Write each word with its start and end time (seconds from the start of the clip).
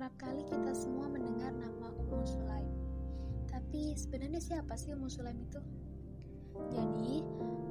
kerap 0.00 0.16
kali 0.16 0.40
kita 0.48 0.72
semua 0.72 1.12
mendengar 1.12 1.52
nama 1.52 1.92
Ummu 1.92 2.24
Sulaim. 2.24 2.72
Tapi 3.52 3.92
sebenarnya 3.92 4.40
siapa 4.40 4.72
sih 4.72 4.96
Ummu 4.96 5.12
Sulaim 5.12 5.36
itu? 5.36 5.60
Jadi, 6.72 7.20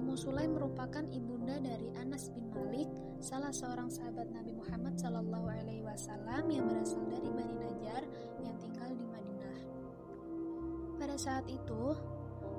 Ummu 0.00 0.16
Sulaim 0.16 0.56
merupakan 0.56 1.04
ibunda 1.12 1.60
dari 1.60 1.92
Anas 2.00 2.32
bin 2.32 2.48
Malik, 2.48 2.88
salah 3.20 3.52
seorang 3.52 3.92
sahabat 3.92 4.32
Nabi 4.32 4.56
Muhammad 4.56 4.96
Shallallahu 4.96 5.52
Alaihi 5.52 5.84
Wasallam 5.84 6.48
yang 6.48 6.64
berasal 6.64 7.04
dari 7.12 7.28
Bani 7.28 7.60
Najjar 7.60 8.08
yang 8.40 8.56
tinggal 8.56 8.88
di 8.88 9.04
Madinah. 9.04 9.58
Pada 10.96 11.20
saat 11.20 11.44
itu, 11.44 11.92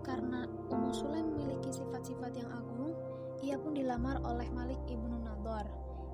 karena 0.06 0.46
Ummu 0.70 0.94
Sulaim 0.94 1.34
memiliki 1.34 1.74
sifat-sifat 1.74 2.38
yang 2.38 2.54
agung, 2.54 2.94
ia 3.42 3.58
pun 3.58 3.74
dilamar 3.74 4.22
oleh 4.30 4.46
Malik 4.54 4.78
ibnu 4.86 5.26
Nador 5.26 5.66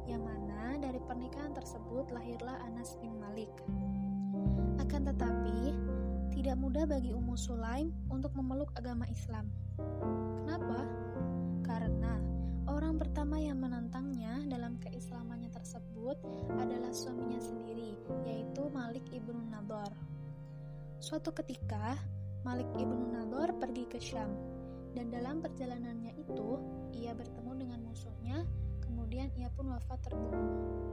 yang 0.08 0.24
mana 0.24 0.41
pernikahan 1.12 1.52
tersebut 1.52 2.08
lahirlah 2.16 2.56
Anas 2.64 2.96
bin 3.04 3.20
Malik. 3.20 3.52
Akan 4.80 5.04
tetapi, 5.04 5.76
tidak 6.32 6.56
mudah 6.56 6.88
bagi 6.88 7.12
Ummu 7.12 7.36
Sulaim 7.36 7.92
untuk 8.08 8.32
memeluk 8.32 8.72
agama 8.80 9.04
Islam. 9.12 9.52
Kenapa? 10.40 10.88
Karena 11.68 12.16
orang 12.64 12.96
pertama 12.96 13.44
yang 13.44 13.60
menantangnya 13.60 14.40
dalam 14.48 14.80
keislamannya 14.80 15.52
tersebut 15.52 16.16
adalah 16.56 16.96
suaminya 16.96 17.44
sendiri, 17.44 17.92
yaitu 18.24 18.72
Malik 18.72 19.04
ibnu 19.12 19.44
Nador. 19.52 19.92
Suatu 21.04 21.36
ketika, 21.36 22.00
Malik 22.48 22.72
ibnu 22.80 23.12
Nador 23.12 23.52
pergi 23.60 23.84
ke 23.84 24.00
Syam, 24.00 24.32
dan 24.96 25.12
dalam 25.12 25.44
perjalanannya 25.44 26.16
itu, 26.24 26.56
ia 26.96 27.12
bertemu 27.12 27.52
dengan 27.68 27.84
musuhnya 27.84 28.48
kemudian 28.92 29.28
ia 29.40 29.52
pun 29.56 29.72
wafat 29.72 30.00
terbunuh. 30.08 30.91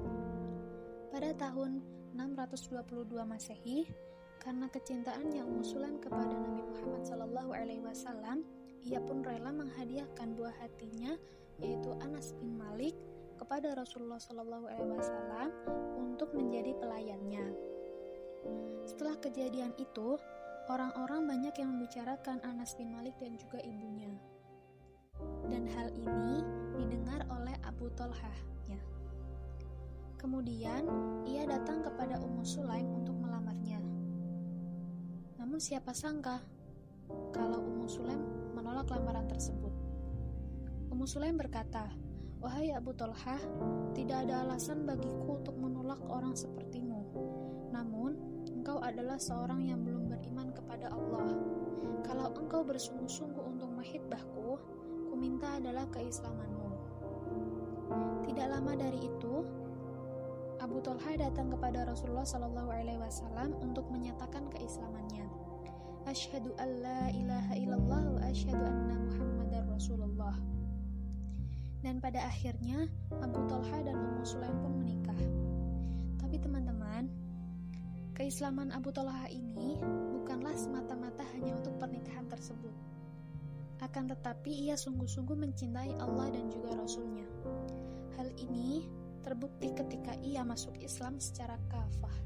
Pada 1.19 1.51
tahun 1.51 1.83
622 2.15 3.11
Masehi, 3.27 3.91
karena 4.39 4.71
kecintaannya 4.71 5.43
Ummu 5.43 5.67
Sulaim 5.67 5.99
kepada 5.99 6.31
Nabi 6.31 6.63
Muhammad 6.63 7.03
Shallallahu 7.03 7.51
Alaihi 7.59 7.83
Wasallam, 7.83 8.47
ia 8.87 9.03
pun 9.03 9.27
rela 9.27 9.51
menghadiahkan 9.51 10.39
buah 10.39 10.55
hatinya, 10.63 11.19
yaitu 11.59 11.91
Anas 12.07 12.39
bin 12.39 12.55
Malik, 12.55 12.95
kepada 13.35 13.75
Rasulullah 13.75 14.23
Shallallahu 14.23 14.71
Alaihi 14.71 14.95
Wasallam 14.95 15.51
untuk 15.99 16.31
menjadi 16.39 16.79
pelayannya. 16.79 17.51
Setelah 18.87 19.19
kejadian 19.19 19.75
itu, 19.75 20.23
orang-orang 20.71 21.27
banyak 21.27 21.55
yang 21.59 21.75
membicarakan 21.75 22.39
Anas 22.47 22.79
bin 22.79 22.95
Malik 22.95 23.19
dan 23.19 23.35
juga 23.35 23.59
ibunya. 23.67 24.15
Dan 25.51 25.67
hal 25.67 25.91
ini 25.99 26.47
didengar 26.79 27.27
oleh 27.27 27.59
Abu 27.67 27.91
Tolhah. 27.99 28.58
Kemudian, 30.19 30.83
ia 31.23 31.47
datang 31.47 31.87
kepada 31.87 32.19
Ummu 32.19 32.43
Sulaim 32.43 32.91
untuk 32.91 33.15
melamarnya. 33.23 33.79
Namun 35.39 35.63
siapa 35.63 35.95
sangka 35.95 36.43
kalau 37.31 37.63
Ummu 37.63 37.87
Sulaim 37.87 38.21
menolak 38.53 38.91
lamaran 38.91 39.31
tersebut. 39.31 39.71
Ummu 40.91 41.07
Sulaim 41.07 41.39
berkata, 41.39 41.87
Wahai 42.39 42.71
Abu 42.71 42.95
Tolhah, 42.95 43.43
tidak 43.99 44.27
ada 44.27 44.47
alasan 44.47 44.87
bagiku 44.87 45.43
untuk 45.43 45.59
menolak 45.59 45.99
orang 46.07 46.39
sepertimu. 46.39 47.03
Namun, 47.75 48.15
engkau 48.55 48.79
adalah 48.79 49.19
seorang 49.19 49.67
yang 49.67 49.83
belum 49.83 50.07
beriman 50.07 50.55
kepada 50.55 50.95
Allah. 50.95 51.35
Kalau 52.07 52.31
engkau 52.39 52.63
bersungguh-sungguh 52.63 53.43
untuk 53.43 53.71
menghidbahku, 53.75 54.55
kuminta 55.11 55.59
adalah 55.59 55.91
keislamanmu. 55.91 56.71
Tidak 58.31 58.47
lama 58.47 58.73
dari 58.79 59.03
itu, 59.03 59.43
Abu 60.69 60.85
Talha 60.85 61.17
datang 61.17 61.49
kepada 61.49 61.89
Rasulullah 61.89 62.29
Shallallahu 62.29 62.69
Alaihi 62.69 63.01
Wasallam 63.01 63.57
untuk 63.65 63.89
menyatakan 63.89 64.53
keislamannya. 64.53 65.25
Ashhadu 66.05 66.53
an 66.61 66.85
la 66.85 67.09
ilaha 67.09 67.57
illallah 67.57 68.05
wa 68.13 68.21
ashhadu 68.21 68.61
anna 68.61 69.01
Muhammadar 69.01 69.65
Rasulullah. 69.65 70.37
Dan 71.81 72.05
pada 72.05 72.21
akhirnya 72.21 72.85
Abu 73.17 73.49
Talha 73.49 73.81
dan 73.81 73.97
Ummu 73.97 74.25
Sulaim 74.29 74.61
pun 74.61 74.77
menikah. 74.77 75.17
Tapi 76.21 76.37
teman-teman, 76.37 77.09
keislaman 78.13 78.69
Abu 78.69 78.93
Talha 78.93 79.25
ini 79.33 79.81
bukanlah 80.21 80.53
semata-mata 80.53 81.25
hanya 81.33 81.57
untuk 81.57 81.81
pernikahan 81.81 82.29
tersebut. 82.29 82.77
Akan 83.81 84.05
tetapi 84.05 84.69
ia 84.69 84.77
sungguh-sungguh 84.77 85.33
mencintai 85.33 85.97
Allah 85.97 86.29
dan 86.29 86.53
juga 86.53 86.77
Rasulnya. 86.77 87.25
Hal 88.21 88.29
ini 88.37 88.85
terbukti 89.23 89.75
ketika 89.75 90.15
ia 90.23 90.43
masuk 90.47 90.77
Islam 90.81 91.19
secara 91.19 91.59
kafah. 91.69 92.17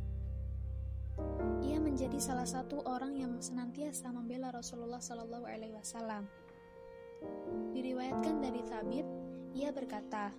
Ia 1.62 1.78
menjadi 1.78 2.16
salah 2.18 2.48
satu 2.48 2.82
orang 2.88 3.14
yang 3.16 3.36
senantiasa 3.38 4.08
membela 4.10 4.50
Rasulullah 4.50 5.00
Shallallahu 5.00 5.44
Alaihi 5.44 5.76
Wasallam. 5.76 6.24
Diriwayatkan 7.72 8.42
dari 8.42 8.62
Thabit, 8.66 9.06
ia 9.54 9.70
berkata, 9.70 10.32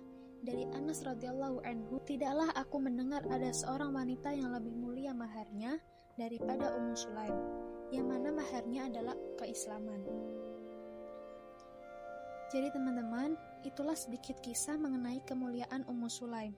dari 0.44 0.68
Anas 0.76 1.00
radhiyallahu 1.00 1.64
anhu, 1.64 1.96
tidaklah 2.04 2.52
aku 2.52 2.76
mendengar 2.76 3.24
ada 3.32 3.48
seorang 3.48 3.96
wanita 3.96 4.28
yang 4.36 4.52
lebih 4.52 4.76
mulia 4.76 5.16
maharnya 5.16 5.80
daripada 6.20 6.76
Ummu 6.76 6.92
Sulaim, 6.92 7.38
yang 7.88 8.12
mana 8.12 8.28
maharnya 8.28 8.92
adalah 8.92 9.16
keislaman. 9.40 10.04
Jadi 12.52 12.68
teman-teman, 12.76 13.40
itulah 13.64 13.96
sedikit 13.96 14.38
kisah 14.44 14.76
mengenai 14.76 15.24
kemuliaan 15.24 15.82
Ummu 15.88 16.08
Sulaim. 16.12 16.52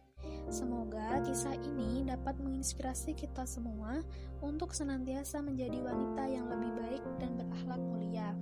Semoga 0.50 1.22
kisah 1.22 1.55
ini 1.62 2.03
dapat 2.03 2.39
menginspirasi 2.43 3.15
kita 3.15 3.47
semua 3.47 4.03
untuk 4.43 4.75
senantiasa 4.75 5.39
menjadi 5.41 5.78
wanita 5.81 6.25
yang 6.27 6.47
lebih 6.50 6.72
baik 6.77 7.05
dan 7.22 7.39
berakhlak 7.39 7.81
mulia. 7.81 8.34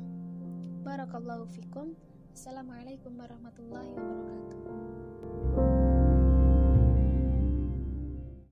Barakallahu 0.84 1.48
fikum. 1.52 1.92
Assalamualaikum 2.34 3.14
warahmatullahi 3.14 3.94
wabarakatuh. 3.94 5.13